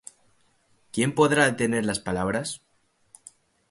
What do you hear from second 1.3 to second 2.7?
detener las palabras?